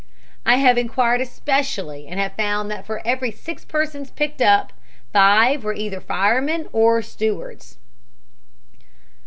"I 0.47 0.55
have 0.55 0.79
inquired 0.79 1.21
especially 1.21 2.07
and 2.07 2.19
have 2.19 2.33
found 2.35 2.71
that 2.71 2.87
for 2.87 3.05
every 3.05 3.29
six 3.29 3.63
persons 3.63 4.09
picked 4.09 4.41
up, 4.41 4.73
five 5.13 5.63
were 5.63 5.75
either 5.75 6.01
firemen 6.01 6.67
or 6.73 7.03
stewards." 7.03 7.77